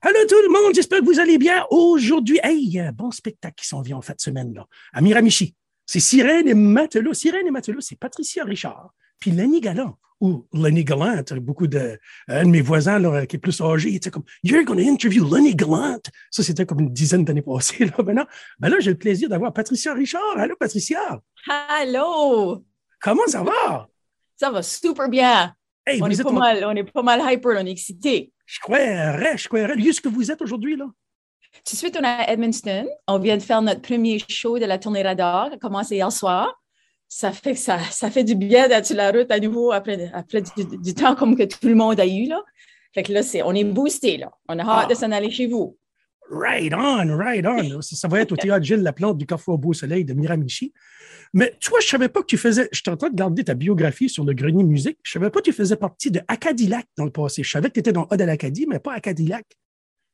Allô 0.00 0.18
tout 0.28 0.36
le 0.42 0.48
monde, 0.48 0.74
j'espère 0.76 1.00
que 1.00 1.04
vous 1.04 1.18
allez 1.18 1.38
bien. 1.38 1.64
Aujourd'hui, 1.70 2.38
hey, 2.44 2.78
un 2.78 2.92
bon 2.92 3.10
spectacle 3.10 3.56
qui 3.56 3.66
s'en 3.66 3.82
vient 3.82 3.96
en 3.96 4.00
fin 4.00 4.14
de 4.14 4.20
semaine 4.20 4.54
là, 4.54 4.64
à 4.92 5.00
Miramichi. 5.00 5.56
C'est 5.86 5.98
Sirène 5.98 6.46
et 6.46 6.54
Matelot. 6.54 7.14
Sirène 7.14 7.48
et 7.48 7.50
Matelot, 7.50 7.80
c'est 7.80 7.98
Patricia 7.98 8.44
Richard, 8.44 8.94
puis 9.18 9.32
Lenny 9.32 9.60
Gallant, 9.60 9.98
ou 10.20 10.46
Lenny 10.52 10.84
Gallant. 10.84 11.24
Beaucoup 11.40 11.66
de, 11.66 11.98
un 12.28 12.44
de 12.44 12.48
mes 12.48 12.60
voisins 12.60 13.00
là, 13.00 13.26
qui 13.26 13.36
est 13.36 13.38
plus 13.40 13.60
âgé, 13.60 13.88
il 13.88 13.96
était 13.96 14.12
comme 14.12 14.22
You're 14.44 14.62
going 14.62 14.76
to 14.76 14.88
interview 14.88 15.24
Lenny 15.24 15.56
Gallant. 15.56 15.98
Ça, 16.30 16.44
c'était 16.44 16.64
comme 16.64 16.78
une 16.78 16.92
dizaine 16.92 17.24
d'années 17.24 17.42
passées. 17.42 17.86
Là. 17.86 17.92
Maintenant, 18.04 18.26
ben 18.60 18.68
là, 18.68 18.76
j'ai 18.78 18.90
le 18.90 18.98
plaisir 18.98 19.28
d'avoir 19.28 19.52
Patricia 19.52 19.94
Richard. 19.94 20.36
Allô, 20.36 20.54
Patricia? 20.54 21.20
Allô? 21.48 22.64
Comment 23.02 23.26
ça 23.26 23.42
va? 23.42 23.88
Ça 24.36 24.52
va 24.52 24.62
super 24.62 25.08
bien. 25.08 25.52
Hey, 25.84 26.00
on, 26.00 26.06
est 26.06 26.22
pas 26.22 26.30
mal, 26.30 26.64
on 26.64 26.76
est 26.76 26.84
pas 26.84 27.02
mal 27.02 27.20
hyper, 27.32 27.56
on 27.60 27.66
est 27.66 27.70
excité. 27.70 28.30
Je 28.50 28.60
croirais, 28.60 29.36
je 29.36 29.46
croirais. 29.46 29.74
Lieu 29.76 29.92
ce 29.92 30.00
que 30.00 30.08
vous 30.08 30.30
êtes 30.30 30.40
aujourd'hui, 30.40 30.74
là. 30.74 30.86
Tout 31.66 31.74
de 31.74 31.78
suite, 31.78 31.96
on 32.00 32.02
est 32.02 32.06
à 32.06 32.32
Edmundston. 32.32 32.86
On 33.06 33.18
vient 33.18 33.36
de 33.36 33.42
faire 33.42 33.60
notre 33.60 33.82
premier 33.82 34.18
show 34.26 34.58
de 34.58 34.64
la 34.64 34.78
tournée 34.78 35.02
Radar, 35.02 35.50
qui 35.50 35.56
a 35.56 35.58
commencé 35.58 35.96
hier 35.96 36.10
soir. 36.10 36.54
Ça 37.08 37.30
fait, 37.32 37.54
ça, 37.54 37.78
ça 37.90 38.10
fait 38.10 38.24
du 38.24 38.34
bien 38.34 38.66
d'être 38.68 38.86
sur 38.86 38.96
la 38.96 39.10
route 39.10 39.30
à 39.30 39.38
nouveau 39.38 39.72
après, 39.72 40.10
après 40.14 40.42
du, 40.42 40.78
du 40.78 40.94
temps 40.94 41.14
comme 41.14 41.36
que 41.36 41.42
tout 41.42 41.66
le 41.68 41.74
monde 41.74 42.00
a 42.00 42.06
eu. 42.06 42.26
Là. 42.26 42.42
Fait 42.94 43.02
que 43.02 43.12
là, 43.12 43.22
c'est, 43.22 43.42
on 43.42 43.52
est 43.54 43.64
boosté. 43.64 44.16
Là. 44.16 44.30
On 44.48 44.58
a 44.58 44.62
hâte 44.62 44.84
Ah. 44.84 44.86
de 44.86 44.94
s'en 44.94 45.12
aller 45.12 45.30
chez 45.30 45.46
vous. 45.46 45.76
Right 46.30 46.72
on, 46.74 47.16
right 47.16 47.46
on. 47.46 47.80
Ça, 47.82 47.96
ça 47.96 48.08
va 48.08 48.20
être 48.20 48.32
au 48.32 48.36
théâtre 48.36 48.64
Gilles 48.64 48.82
Laplante 48.82 49.18
du 49.18 49.26
Carrefour 49.26 49.54
au 49.54 49.58
Beau 49.58 49.72
Soleil 49.72 50.04
de 50.04 50.14
Miramichi. 50.14 50.72
Mais 51.32 51.54
tu 51.60 51.70
vois, 51.70 51.80
je 51.80 51.88
savais 51.88 52.08
pas 52.08 52.20
que 52.20 52.26
tu 52.26 52.36
faisais. 52.38 52.68
Je 52.72 52.78
suis 52.78 52.90
en 52.90 52.96
train 52.96 53.10
de 53.10 53.14
garder 53.14 53.44
ta 53.44 53.54
biographie 53.54 54.08
sur 54.08 54.24
le 54.24 54.32
grenier 54.32 54.64
musique. 54.64 54.98
Je 55.02 55.12
savais 55.12 55.30
pas 55.30 55.40
que 55.40 55.44
tu 55.44 55.52
faisais 55.52 55.76
partie 55.76 56.10
de 56.10 56.20
Acadillac 56.28 56.86
dans 56.96 57.04
le 57.04 57.10
passé. 57.10 57.42
Je 57.42 57.50
savais 57.50 57.68
que 57.68 57.74
tu 57.74 57.80
étais 57.80 57.92
dans 57.92 58.06
Ode 58.10 58.22
à 58.22 58.26
l'Acadie, 58.26 58.66
mais 58.66 58.78
pas 58.78 58.94
Acadillac. 58.94 59.46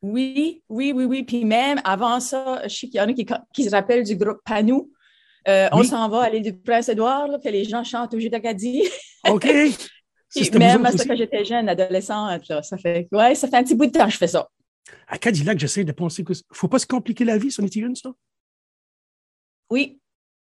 Oui, 0.03 0.63
oui, 0.69 0.93
oui, 0.95 1.05
oui. 1.05 1.23
Puis 1.23 1.45
même 1.45 1.81
avant 1.85 2.21
ça, 2.21 2.63
je 2.65 2.69
sais 2.69 2.89
qu'il 2.89 2.97
y 2.97 3.01
en 3.01 3.09
a 3.09 3.13
qui, 3.13 3.27
qui 3.53 3.65
se 3.65 3.71
rappellent 3.71 4.05
du 4.05 4.17
groupe 4.17 4.39
Panou. 4.45 4.91
Euh, 5.49 5.69
On 5.73 5.83
s'en 5.83 6.09
va 6.09 6.23
à 6.23 6.31
l'île 6.31 6.43
du 6.43 6.55
Prince-Édouard, 6.55 7.29
que 7.43 7.49
les 7.49 7.65
gens 7.65 7.85
chantent 7.85 8.15
au 8.15 8.21
jeu 8.21 8.29
d'Acadie. 8.29 8.83
OK. 9.29 9.47
Puis 10.35 10.51
même 10.59 10.83
que 10.83 11.17
j'étais 11.17 11.45
jeune, 11.45 11.69
adolescente, 11.69 12.49
là, 12.49 12.63
ça 12.63 12.77
fait, 12.77 13.09
ouais, 13.13 13.35
ça 13.35 13.47
fait 13.47 13.57
un 13.57 13.63
petit 13.63 13.75
bout 13.75 13.87
de 13.87 13.93
temps 13.93 14.07
que 14.07 14.13
je 14.13 14.19
fais 14.19 14.27
ça. 14.27 14.49
Acadillac, 15.09 15.59
j'essaie 15.59 15.85
de 15.85 15.93
penser 15.93 16.25
que. 16.25 16.33
Faut 16.53 16.69
pas 16.69 16.79
se 16.79 16.87
compliquer 16.87 17.25
la 17.25 17.39
vie, 17.39 17.51
c'en 17.51 17.65
était 17.65 17.81
une, 17.81 17.95
ça? 17.95 18.11
Oui, 19.71 20.01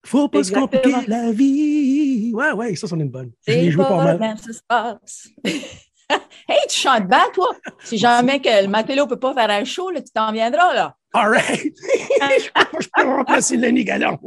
Faut 0.05 0.29
pas 0.29 0.39
Exactement. 0.39 0.69
se 0.71 0.77
compliquer 0.77 1.11
la 1.11 1.33
vie. 1.33 2.33
Ouais, 2.35 2.53
ouais, 2.53 2.75
ça, 2.77 2.87
c'en 2.87 2.99
est 2.99 3.03
une 3.03 3.11
bonne. 3.11 3.33
Je 3.47 3.53
l'ai 3.53 3.71
joué 3.71 3.85
pas, 3.85 4.17
mal. 4.17 4.37
hey, 5.45 6.59
tu 6.69 6.81
chantes 6.81 7.09
bien, 7.09 7.25
toi. 7.33 7.49
Si 7.83 7.97
jamais 7.97 8.41
que 8.41 8.63
le 8.63 8.69
matelot 8.69 9.07
peut 9.07 9.19
pas 9.19 9.35
faire 9.35 9.51
un 9.51 9.65
show, 9.65 9.91
là, 9.91 10.03
tu 10.03 10.11
t'en 10.13 10.33
viendras, 10.33 10.75
là. 10.75 10.97
All 11.13 11.29
right. 11.31 11.75
je 11.77 12.89
peux 12.93 13.07
remplacer 13.07 13.57
Lenny 13.57 13.85
Galland. 13.85 14.19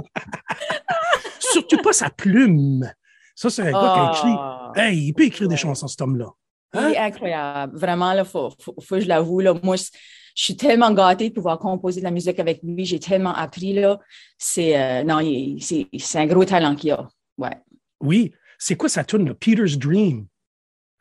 Surtout 1.40 1.78
pas 1.78 1.94
sa 1.94 2.10
plume. 2.10 2.90
Ça, 3.36 3.50
c'est 3.50 3.62
un 3.62 3.72
gars 3.72 3.94
qui 3.94 4.00
a 4.00 4.12
écrit. 4.12 4.36
Ah, 4.40 4.72
Hey, 4.76 5.08
il 5.08 5.14
peut 5.14 5.24
écrire 5.24 5.48
des 5.48 5.58
chansons, 5.58 5.88
cet 5.88 6.02
homme-là. 6.02 6.28
Il 6.74 6.80
Hein? 6.80 6.90
est 6.92 6.98
incroyable. 6.98 7.78
Vraiment, 7.78 8.14
là, 8.14 8.24
faut, 8.26 8.50
faut, 8.60 8.76
faut 8.82 8.96
que 8.96 9.02
je 9.02 9.08
l'avoue, 9.08 9.40
là. 9.40 9.54
Moi, 9.64 9.76
je, 9.78 9.86
je 10.36 10.44
suis 10.44 10.56
tellement 10.58 10.92
gâtée 10.92 11.30
de 11.30 11.34
pouvoir 11.34 11.58
composer 11.60 12.00
de 12.02 12.06
la 12.06 12.12
musique 12.12 12.40
avec 12.40 12.60
lui. 12.64 12.86
J'ai 12.86 13.00
tellement 13.00 13.34
appris, 13.34 13.74
là. 13.74 14.00
C'est, 14.38 14.78
euh, 14.80 15.04
non, 15.04 15.20
il- 15.20 15.62
c'est, 15.62 15.88
c'est 15.98 16.20
un 16.20 16.26
gros 16.28 16.46
talent 16.46 16.76
qu'il 16.76 16.92
a. 16.92 17.08
Ouais. 17.38 17.58
Oui. 18.02 18.34
C'est 18.60 18.76
quoi 18.76 18.90
sa 18.90 19.04
tune? 19.04 19.34
Peter's 19.34 19.78
Dream? 19.78 20.26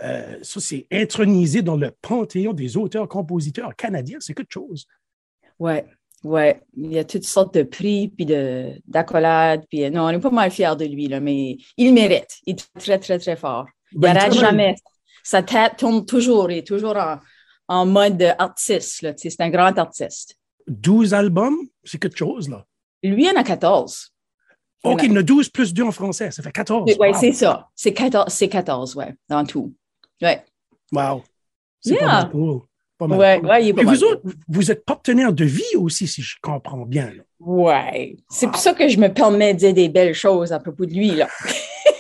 Euh, 0.03 0.39
ça, 0.43 0.61
c'est 0.61 0.87
intronisé 0.93 1.63
dans 1.63 1.77
le 1.77 1.91
panthéon 2.03 2.53
des 2.53 2.77
auteurs-compositeurs 2.77 3.75
canadiens. 3.77 4.19
C'est 4.21 4.35
quelque 4.35 4.53
chose. 4.53 4.87
Ouais, 5.59 5.87
ouais. 6.23 6.61
Il 6.77 6.93
y 6.93 6.99
a 6.99 7.05
toutes 7.05 7.25
sortes 7.25 7.55
de 7.55 7.63
prix, 7.63 8.09
puis 8.09 8.27
de, 8.27 8.73
d'accolades. 8.87 9.65
Puis, 9.71 9.85
euh, 9.85 9.91
non, 9.91 10.03
on 10.05 10.11
est 10.11 10.19
pas 10.21 10.31
mal 10.31 10.51
fiers 10.51 10.77
de 10.79 10.85
lui, 10.85 11.09
là, 11.09 11.19
mais 11.21 11.57
il 11.79 11.95
mérite. 11.95 12.39
Il 12.47 12.53
est 12.57 12.69
très, 12.79 12.99
très, 12.99 13.19
très 13.19 13.37
fort. 13.37 13.67
Il 13.93 14.01
Ben, 14.01 14.13
n'arrête 14.13 14.33
travaille- 14.33 14.51
jamais. 14.51 14.75
Sa 15.29 15.43
tête 15.43 15.79
tourne 15.79 16.07
toujours. 16.07 16.51
Il 16.53 16.59
est 16.59 16.67
toujours 16.67 16.97
en, 16.97 17.19
en 17.67 17.85
mode 17.85 18.23
artiste. 18.39 19.03
Là, 19.03 19.13
c'est 19.17 19.41
un 19.41 19.51
grand 19.51 19.77
artiste. 19.77 20.37
12 20.69 21.15
albums, 21.15 21.57
c'est 21.83 21.99
quelque 21.99 22.17
chose, 22.17 22.49
là. 22.49 22.65
Lui, 23.03 23.25
il 23.25 23.31
en 23.37 23.41
a 23.41 23.43
14. 23.43 24.13
OK, 24.85 25.01
il 25.03 25.11
en 25.13 25.17
a 25.17 25.23
12 25.23 25.49
plus 25.49 25.75
2 25.75 25.83
en 25.83 25.91
français. 25.91 26.31
Ça 26.31 26.45
fait 26.45 26.53
14. 26.53 26.85
Oui, 26.87 26.95
Wow. 27.09 27.15
c'est 27.19 27.33
ça. 27.33 27.69
C'est 27.75 27.93
14, 27.93 28.33
c'est 28.33 28.49
14, 28.49 28.95
ouais, 28.95 29.15
dans 29.29 29.45
tout. 29.45 29.75
Ouais, 30.23 30.45
Wow. 30.93 31.25
C'est 31.81 31.97
pas 31.97 32.07
mal 32.07 32.31
cool. 32.31 32.61
Pas 32.97 33.07
mal 33.09 33.19
ouais, 33.19 33.39
cool. 33.41 33.49
ouais, 33.49 33.65
il 33.65 33.69
est 33.71 33.75
pas 33.75 33.83
Et 33.83 33.85
mal. 33.85 33.95
vous 33.97 34.05
autres, 34.05 34.23
vous 34.49 34.71
êtes 34.71 34.85
partenaires 34.85 35.33
de 35.33 35.45
vie 35.45 35.75
aussi, 35.77 36.07
si 36.07 36.23
je 36.23 36.37
comprends 36.41 36.87
bien. 36.87 37.13
Ouais. 37.41 38.17
C'est 38.31 38.47
pour 38.47 38.59
ça 38.59 38.75
que 38.75 38.89
je 38.89 38.99
me 38.99 39.09
permets 39.13 39.55
de 39.55 39.59
dire 39.59 39.75
des 39.75 39.89
belles 39.89 40.15
choses 40.15 40.53
à 40.53 40.61
propos 40.61 40.87
de 40.87 40.93
lui, 40.95 41.11
là. 41.17 41.29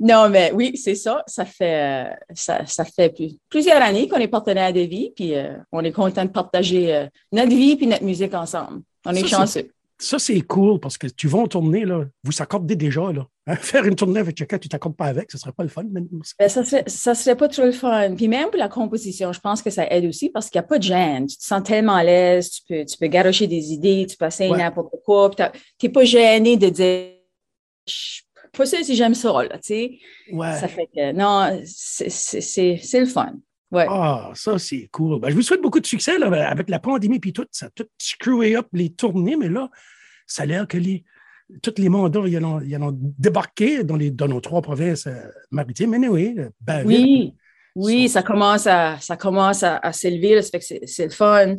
non, 0.00 0.28
mais 0.28 0.52
oui, 0.52 0.76
c'est 0.76 0.94
ça. 0.94 1.22
Ça 1.26 1.44
fait, 1.44 2.08
euh, 2.10 2.14
ça, 2.34 2.64
ça 2.66 2.84
fait 2.84 3.10
plus- 3.14 3.36
plusieurs 3.48 3.80
années 3.82 4.08
qu'on 4.08 4.16
est 4.18 4.28
partenaires 4.28 4.72
de 4.72 4.80
vie, 4.80 5.12
puis 5.14 5.34
euh, 5.34 5.54
on 5.72 5.82
est 5.84 5.92
content 5.92 6.24
de 6.24 6.30
partager 6.30 6.94
euh, 6.94 7.06
notre 7.32 7.50
vie 7.50 7.76
puis 7.76 7.86
notre 7.86 8.04
musique 8.04 8.34
ensemble. 8.34 8.82
On 9.04 9.12
est 9.12 9.26
Ça, 9.28 9.38
chanceux. 9.38 9.70
Ça, 9.98 10.18
c'est 10.18 10.40
cool 10.42 10.78
parce 10.78 10.98
que 10.98 11.06
tu 11.06 11.26
vas 11.26 11.38
en 11.38 11.46
tournée, 11.48 11.86
là, 11.86 12.04
vous 12.22 12.32
s'accordez 12.32 12.76
déjà. 12.76 13.10
Là. 13.12 13.26
Hein, 13.46 13.56
Faire 13.60 13.84
une 13.86 13.94
tournée 13.94 14.20
avec 14.20 14.36
quelqu'un 14.36 14.58
que 14.58 14.62
tu 14.64 14.68
t'accordes 14.68 14.94
pas 14.96 15.06
avec, 15.06 15.30
ce 15.30 15.38
serait 15.38 15.52
pas 15.52 15.62
le 15.62 15.70
fun. 15.70 15.84
mais- 15.90 16.02
Ben, 16.38 16.48
ça 16.50 16.64
serait, 16.64 16.84
ça 16.86 17.14
serait 17.14 17.34
pas 17.36 17.48
trop 17.48 17.62
le 17.64 17.72
fun. 17.72 18.14
Puis 18.14 18.28
même 18.28 18.50
pour 18.50 18.58
la 18.58 18.68
composition, 18.68 19.32
je 19.32 19.40
pense 19.40 19.62
que 19.62 19.70
ça 19.70 19.86
aide 19.90 20.04
aussi 20.04 20.28
parce 20.28 20.50
qu'il 20.50 20.58
n'y 20.60 20.64
a 20.66 20.68
pas 20.68 20.76
de 20.78 20.82
gêne. 20.82 21.26
Tu 21.26 21.38
te 21.38 21.44
sens 21.44 21.62
tellement 21.62 21.94
à 21.94 22.04
l'aise, 22.04 22.50
tu 22.50 22.62
peux, 22.68 22.84
tu 22.84 22.98
peux 22.98 23.06
garocher 23.06 23.46
des 23.46 23.72
idées, 23.72 24.06
tu 24.06 24.16
peux 24.18 24.26
essayer 24.26 24.50
Ouais. 24.50 24.58
n'importe 24.58 24.94
quoi. 25.04 25.30
t'as- 25.34 25.52
t'es 25.78 25.88
pas 25.88 26.04
gêné 26.04 26.58
de 26.58 26.68
dire, 26.68 27.08
pas 28.56 28.66
sûr 28.66 28.78
si 28.84 28.94
j'aime 28.96 29.14
ça, 29.14 29.32
là, 29.42 29.58
tu 29.58 29.60
sais. 29.62 29.98
Ouais. 30.32 30.52
Ça 30.58 30.68
fait 30.68 30.86
que, 30.94 31.12
non, 31.12 31.60
c'est- 31.64 32.98
le 33.00 33.06
fun. 33.06 33.32
Ouais. 33.70 33.86
Ah, 33.88 34.30
ça, 34.34 34.58
c'est 34.58 34.88
cool. 34.92 35.20
Ben, 35.20 35.30
je 35.30 35.34
vous 35.34 35.42
souhaite 35.42 35.60
beaucoup 35.60 35.80
de 35.80 35.86
succès 35.86 36.18
là, 36.18 36.26
avec 36.48 36.70
la 36.70 36.78
pandémie 36.78 37.18
puis 37.18 37.32
tout. 37.32 37.46
Ça 37.50 37.66
a 37.66 37.70
tout 37.70 37.86
screwé 37.98 38.56
up 38.56 38.66
les 38.72 38.90
tournées, 38.90 39.36
mais 39.36 39.48
là, 39.48 39.68
ça 40.26 40.44
a 40.44 40.46
l'air 40.46 40.68
que 40.68 40.78
les, 40.78 41.04
tous 41.62 41.74
les 41.78 41.88
mandats, 41.88 42.22
ils 42.26 42.38
en 42.38 42.56
ont, 42.56 42.60
ils 42.60 42.76
ont 42.76 42.92
débarqué 42.96 43.82
dans, 43.84 43.96
les, 43.96 44.10
dans 44.10 44.28
nos 44.28 44.40
trois 44.40 44.62
provinces 44.62 45.06
euh, 45.08 45.14
maritimes. 45.50 45.96
Mais 45.98 46.08
oui, 46.08 46.36
ben, 46.60 46.86
Oui, 46.86 47.34
oui, 47.74 48.08
Ça- 48.08 48.20
ça 48.20 48.22
commence 48.22 48.66
à, 48.68 48.98
ça 49.00 49.16
commence 49.16 49.62
à, 49.64 49.78
à 49.78 49.92
s'élever, 49.92 50.40
c'est- 50.42 51.04
le 51.04 51.10
fun. 51.10 51.56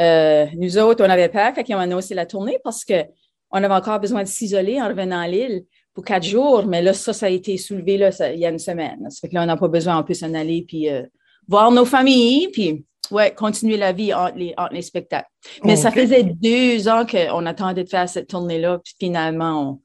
Euh, 0.00 0.46
nous 0.56 0.76
autres, 0.76 1.04
on 1.06 1.08
avait 1.08 1.28
peur 1.28 1.52
quand 1.54 1.62
ils 1.68 1.74
ont 1.74 1.78
annoncé 1.78 2.14
la 2.14 2.26
tournée 2.26 2.58
parce 2.64 2.84
que 2.84 3.04
on 3.52 3.62
avait 3.62 3.74
encore 3.74 4.00
besoin 4.00 4.24
de 4.24 4.28
s'isoler 4.28 4.82
en 4.82 4.88
revenant 4.88 5.20
à 5.20 5.28
l'île 5.28 5.64
pour 5.94 6.04
quatre 6.04 6.24
jours, 6.24 6.66
mais 6.66 6.82
là, 6.82 6.92
ça, 6.92 7.12
ça 7.12 7.26
a 7.26 7.28
été 7.30 7.56
soulevé 7.56 7.96
là, 7.96 8.10
ça- 8.10 8.32
il 8.32 8.40
y 8.40 8.46
a 8.46 8.50
une 8.50 8.58
semaine. 8.58 9.08
Ça 9.10 9.20
fait 9.20 9.28
que 9.28 9.34
là, 9.34 9.44
on 9.44 9.46
n'a 9.46 9.56
pas 9.56 9.68
besoin, 9.68 9.98
on 9.98 10.02
peut 10.02 10.14
s'en 10.14 10.34
aller 10.34 10.64
puis 10.66 10.90
euh, 10.90 11.02
voir 11.46 11.70
nos 11.70 11.84
familles, 11.84 12.48
puis 12.52 12.84
ouais, 13.10 13.32
continuer 13.32 13.76
la 13.76 13.92
vie 13.92 14.12
entre 14.12 14.36
les, 14.36 14.54
entre 14.56 14.74
les 14.74 14.82
spectacles. 14.82 15.28
Mais 15.62 15.76
ça 15.76 15.90
faisait 15.92 16.24
deux 16.24 16.88
ans 16.88 17.06
qu'on 17.06 17.46
attendait 17.46 17.84
de 17.84 17.88
faire 17.88 18.08
cette 18.08 18.28
tournée-là, 18.28 18.80
puis 18.82 18.94
finalement, 18.98 19.80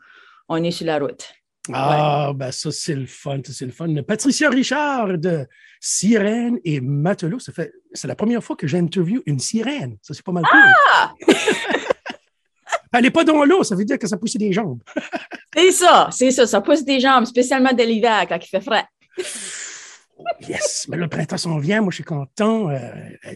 on, 0.49 0.55
on 0.57 0.63
est 0.63 0.71
sur 0.71 0.87
la 0.87 0.97
route. 0.97 1.27
Ah, 1.71 2.31
ben 2.35 2.51
ça, 2.51 2.71
c'est 2.71 2.95
le 2.95 3.05
fun, 3.05 3.41
ça, 3.45 3.53
c'est 3.53 3.65
le 3.65 3.71
fun. 3.71 3.93
Patricia 4.07 4.49
Richard 4.49 5.19
de 5.19 5.45
Sirène 5.79 6.57
et 6.63 6.81
Matelot, 6.81 7.37
ça 7.37 7.53
fait, 7.53 7.71
c'est 7.93 8.07
la 8.07 8.15
première 8.15 8.43
fois 8.43 8.55
que 8.55 8.65
j'interview 8.65 9.21
une 9.27 9.37
sirène. 9.37 9.97
Ça, 10.01 10.15
c'est 10.15 10.25
pas 10.25 10.31
mal 10.31 10.43
cool. 10.49 10.59
Ah! 10.91 11.13
Elle 12.93 13.03
n'est 13.03 13.11
pas 13.11 13.23
dans 13.23 13.43
l'eau, 13.45 13.63
ça 13.63 13.75
veut 13.75 13.85
dire 13.85 13.99
que 13.99 14.07
ça 14.07 14.17
pousse 14.17 14.35
des 14.35 14.51
jambes. 14.51 14.81
C'est 15.55 15.71
ça, 15.71 16.09
c'est 16.11 16.31
ça. 16.31 16.45
Ça 16.45 16.61
pousse 16.61 16.83
des 16.83 16.99
jambes, 16.99 17.25
spécialement 17.25 17.73
de 17.73 17.83
l'hiver 17.83 18.25
quand 18.27 18.37
il 18.43 18.47
fait 18.47 18.61
frais. 18.61 18.85
Yes, 20.47 20.85
mais 20.89 20.97
le 20.97 21.07
printemps 21.07 21.37
s'en 21.37 21.59
vient, 21.59 21.81
moi 21.81 21.91
je 21.91 21.95
suis 21.95 22.03
content. 22.03 22.69
Euh, 22.69 22.89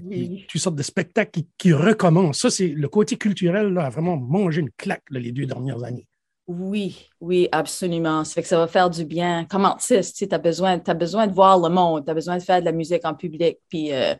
Oui. 0.03 0.45
Toutes 0.49 0.61
sortes 0.61 0.75
de 0.75 0.83
spectacles 0.83 1.31
qui, 1.31 1.47
qui 1.57 1.73
recommencent. 1.73 2.39
Ça, 2.39 2.49
c'est 2.49 2.67
le 2.67 2.87
côté 2.87 3.15
culturel, 3.15 3.67
là, 3.73 3.85
a 3.85 3.89
vraiment 3.89 4.17
mangé 4.17 4.61
une 4.61 4.71
claque 4.71 5.03
là, 5.09 5.19
les 5.19 5.31
deux 5.31 5.45
dernières 5.45 5.83
années. 5.83 6.07
Oui, 6.47 7.09
oui, 7.21 7.47
absolument. 7.53 8.25
Ça 8.25 8.33
fait 8.33 8.41
que 8.41 8.47
ça 8.49 8.57
va 8.57 8.67
faire 8.67 8.89
du 8.89 9.05
bien. 9.05 9.45
Comme 9.45 9.63
artiste, 9.63 10.27
tu 10.27 10.35
as 10.35 10.37
besoin, 10.37 10.81
as 10.85 10.93
besoin 10.93 11.27
de 11.27 11.33
voir 11.33 11.57
le 11.57 11.69
monde, 11.69 12.03
tu 12.03 12.11
as 12.11 12.13
besoin 12.13 12.37
de 12.37 12.43
faire 12.43 12.59
de 12.59 12.65
la 12.65 12.73
musique 12.73 13.05
en 13.05 13.13
public, 13.13 13.59
puis 13.69 13.93
euh, 13.93 14.13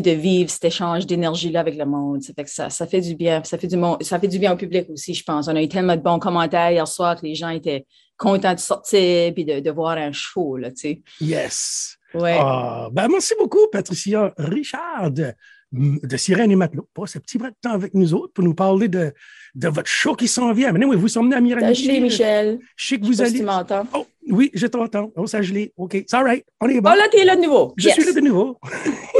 de 0.00 0.10
vivre 0.12 0.50
cet 0.50 0.64
échange 0.64 1.06
d'énergie-là 1.06 1.60
avec 1.60 1.76
le 1.76 1.84
monde. 1.84 2.22
Ça 2.22 2.32
fait 2.34 2.44
que 2.44 2.50
ça, 2.50 2.70
ça 2.70 2.86
fait 2.86 3.00
du 3.00 3.14
bien. 3.14 3.42
Ça 3.44 3.58
fait 3.58 3.66
du, 3.66 3.76
monde, 3.76 4.02
ça 4.02 4.18
fait 4.18 4.28
du 4.28 4.38
bien 4.38 4.52
au 4.52 4.56
public 4.56 4.86
aussi, 4.90 5.14
je 5.14 5.22
pense. 5.24 5.48
On 5.48 5.56
a 5.56 5.62
eu 5.62 5.68
tellement 5.68 5.96
de 5.96 6.02
bons 6.02 6.18
commentaires 6.18 6.70
hier 6.70 6.88
soir 6.88 7.16
que 7.20 7.26
les 7.26 7.34
gens 7.34 7.50
étaient 7.50 7.84
contents 8.16 8.54
de 8.54 8.60
sortir 8.60 9.32
puis 9.34 9.44
de, 9.44 9.60
de 9.60 9.70
voir 9.70 9.96
un 9.98 10.12
show, 10.12 10.56
là, 10.56 10.70
tu 10.70 10.76
sais. 10.76 11.02
Yes. 11.20 11.96
Ouais. 12.14 12.36
Ah, 12.38 12.88
ben, 12.92 13.08
merci 13.10 13.34
beaucoup, 13.38 13.66
Patricia 13.72 14.32
Richard 14.36 15.10
de, 15.10 15.32
de 15.72 16.16
Sirène 16.18 16.50
et 16.50 16.56
Matelot, 16.56 16.86
pour 16.92 17.08
ce 17.08 17.18
petit 17.18 17.38
brin 17.38 17.48
de 17.48 17.54
temps 17.60 17.72
avec 17.72 17.94
nous 17.94 18.12
autres 18.12 18.32
pour 18.34 18.44
nous 18.44 18.54
parler 18.54 18.86
de, 18.88 19.12
de 19.54 19.68
votre 19.68 19.88
show 19.88 20.14
qui 20.14 20.28
s'en 20.28 20.52
vient. 20.52 20.72
Mais 20.72 20.84
oui, 20.84 20.96
vous 20.96 21.08
sommes 21.08 21.32
à 21.32 21.40
Miramichi. 21.40 21.84
gelé, 21.86 22.00
Michel. 22.00 22.58
Je 22.76 22.86
sais 22.88 22.98
que 22.98 23.06
Je 23.06 23.10
vous 23.10 23.16
pas 23.16 23.24
si 23.24 23.30
allez. 23.30 23.38
tu 23.40 23.44
m'entends. 23.46 23.86
Oh, 23.94 24.06
oui, 24.30 24.50
je 24.52 24.66
t'entends. 24.66 25.10
Oh, 25.16 25.26
ça 25.26 25.40
gelé. 25.40 25.72
OK, 25.78 26.04
c'est 26.06 26.14
all 26.14 26.24
right. 26.24 26.44
On 26.60 26.68
est 26.68 26.80
bon. 26.82 26.90
Oh 26.92 26.96
là, 26.98 27.08
t'es 27.10 27.24
là 27.24 27.34
de 27.34 27.40
nouveau. 27.40 27.72
Je 27.78 27.86
Yes. 27.88 27.94
suis 27.94 28.04
là 28.04 28.12
de 28.12 28.20
nouveau. 28.20 28.58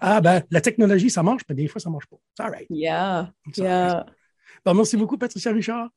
Ah, 0.00 0.20
ben, 0.20 0.42
la 0.50 0.60
technologie, 0.60 1.10
ça 1.10 1.22
marche, 1.22 1.42
mais 1.48 1.54
des 1.54 1.68
fois, 1.68 1.80
ça 1.80 1.90
marche 1.90 2.06
pas. 2.06 2.16
C'est 2.36 2.42
all 2.42 2.50
right. 2.50 2.66
Yeah, 2.70 3.18
all 3.18 3.32
yeah. 3.56 3.94
right. 3.94 4.06
Ben, 4.64 4.74
merci 4.74 4.96
beaucoup, 4.96 5.18
Patricia 5.18 5.52
Richard. 5.52 5.88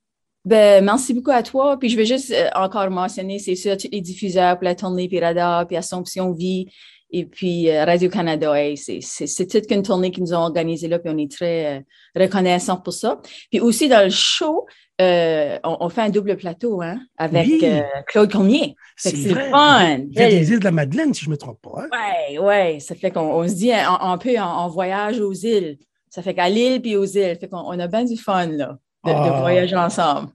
Ben, 0.46 0.84
merci 0.84 1.14
beaucoup 1.14 1.32
à 1.32 1.42
toi. 1.42 1.78
Puis 1.80 1.90
je 1.90 1.98
veux 1.98 2.04
juste 2.04 2.32
euh, 2.32 2.50
encore 2.54 2.90
mentionner, 2.90 3.40
c'est 3.40 3.56
sûr, 3.56 3.78
tous 3.78 3.88
les 3.92 4.02
diffuseurs 4.02 4.58
pour 4.58 4.66
la 4.66 4.76
tournée, 4.76 5.08
puis 5.08 5.20
Radar, 5.20 5.66
puis 5.68 5.78
Assomption 5.78 6.34
Vie, 6.34 6.68
et 7.14 7.26
puis 7.26 7.70
euh, 7.70 7.86
Radio-Canada. 7.86 8.54
C'est- 8.76 9.48
toute 9.48 9.68
qu'une 9.68 9.84
tournée 9.84 10.12
qu'ils 10.12 10.24
nous 10.24 10.34
ont 10.34 10.40
organisée 10.40 10.88
là, 10.90 11.00
puis 11.00 11.10
on 11.14 11.18
est 11.18 11.32
très 11.32 11.78
euh, 11.78 11.80
reconnaissants 12.20 12.78
pour 12.78 12.92
ça. 12.94 13.22
Puis 13.50 13.62
aussi 13.62 13.88
dans 13.88 14.04
le 14.04 14.10
show, 14.10 14.66
euh, 15.02 15.58
on, 15.64 15.78
on 15.80 15.90
fait 15.90 16.02
un 16.02 16.10
double 16.10 16.36
plateau 16.36 16.82
hein, 16.82 17.00
avec 17.18 17.48
Oui. 17.48 17.60
euh, 17.64 17.82
Claude 18.08 18.32
Cormier. 18.32 18.76
C'est 18.98 19.12
fun. 19.34 19.98
Il 20.12 20.20
y 20.20 20.22
a 20.22 20.30
des 20.30 20.52
îles 20.52 20.60
de 20.60 20.64
la 20.66 20.72
Madeleine, 20.72 21.14
si 21.14 21.22
je 21.24 21.30
ne 21.30 21.32
me 21.34 21.38
trompe 21.38 21.60
pas. 21.62 21.84
hein? 21.84 21.88
Ouais, 21.92 22.38
ouais. 22.40 22.80
Ça 22.80 22.94
fait 22.96 23.10
qu'on 23.12 23.22
on 23.22 23.48
se 23.48 23.54
dit 23.56 23.72
un, 23.74 24.18
peu 24.18 24.38
en, 24.40 24.68
voyage 24.70 25.20
aux 25.20 25.34
îles. 25.34 25.78
Ça 26.10 26.22
fait 26.22 26.34
qu'à 26.36 26.48
l'île 26.50 26.82
puis 26.82 26.96
aux 26.96 27.06
îles. 27.06 27.38
Fait 27.40 27.48
qu'on 27.48 27.58
on 27.66 27.80
a 27.80 27.88
bien 27.88 28.04
du 28.06 28.18
fun 28.18 28.46
là, 28.48 28.78
de, 29.04 29.10
de 29.10 29.16
Ah. 29.16 29.40
voyager 29.42 29.76
ensemble. 29.76 30.30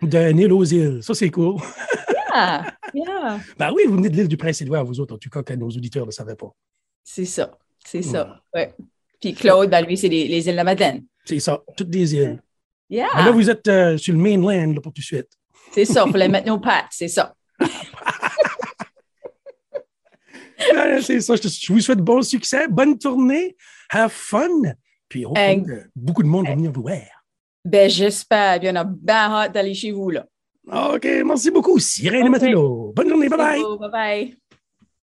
De 0.00 0.30
Nil 0.32 0.52
aux 0.52 0.64
îles. 0.64 1.00
Ça, 1.02 1.12
c'est 1.12 1.30
cool. 1.30 1.56
Yeah, 2.34 2.64
yeah. 2.94 3.40
Ben 3.58 3.72
oui, 3.72 3.82
vous 3.86 3.96
venez 3.96 4.08
de 4.08 4.16
l'île 4.16 4.28
du 4.28 4.36
Prince-Édouard, 4.36 4.84
vous 4.84 5.00
autres, 5.00 5.14
en 5.14 5.18
tout 5.18 5.30
cas, 5.30 5.42
que 5.42 5.54
nos 5.54 5.68
auditeurs 5.68 6.06
ne 6.06 6.10
savaient 6.10 6.36
pas. 6.36 6.54
C'est 7.04 7.24
ça. 7.24 7.56
C'est 7.84 8.02
ça. 8.02 8.40
Ouais. 8.54 8.74
Puis 9.20 9.34
Claude, 9.34 9.70
ben 9.70 9.82
lui, 9.82 9.96
c'est 9.96 10.08
les, 10.08 10.28
les 10.28 10.46
îles 10.46 10.52
de 10.52 10.56
la 10.56 10.64
Madeleine. 10.64 11.04
C'est 11.24 11.40
ça, 11.40 11.62
toutes 11.76 11.90
des 11.90 12.14
îles. 12.14 12.42
Yeah. 12.90 13.08
Ben 13.14 13.24
là, 13.26 13.30
vous 13.32 13.50
êtes 13.50 13.68
euh, 13.68 13.96
sur 13.98 14.14
le 14.14 14.20
mainland 14.20 14.74
là, 14.74 14.80
pour 14.80 14.92
tout 14.92 15.00
de 15.00 15.06
suite. 15.06 15.28
C'est 15.72 15.84
ça. 15.84 16.04
Il 16.06 16.12
faut 16.12 16.18
les 16.18 16.28
mettre 16.28 16.46
nos 16.46 16.58
pattes. 16.58 16.86
C'est 16.90 17.08
ça. 17.08 17.34
Ben, 20.74 21.00
c'est 21.00 21.20
ça. 21.20 21.36
Je, 21.36 21.48
je 21.48 21.72
vous 21.72 21.80
souhaite 21.80 22.00
bon 22.00 22.20
succès, 22.20 22.66
bonne 22.68 22.98
tournée, 22.98 23.56
have 23.90 24.10
fun. 24.10 24.48
Puis 25.08 25.24
euh, 25.24 25.84
beaucoup 25.94 26.22
de 26.22 26.28
monde 26.28 26.46
va 26.46 26.54
venir 26.54 26.72
vous 26.72 26.82
voir. 26.82 26.98
Ben, 27.64 27.88
j'espère. 27.88 28.58
Puis 28.58 28.68
on 28.70 28.76
a 28.76 28.84
bien 28.84 29.32
hâte 29.32 29.54
d'aller 29.54 29.74
chez 29.74 29.92
vous, 29.92 30.10
là. 30.10 30.26
OK, 30.70 31.06
merci 31.24 31.50
beaucoup. 31.50 31.78
Sirène 31.78 32.20
et 32.20 32.24
Ok. 32.24 32.30
Matelot. 32.30 32.92
Bonne 32.94 33.08
journée, 33.08 33.28
bye 33.28 33.38
bye. 33.38 33.62
Bye 33.80 33.90
bye. 33.90 34.38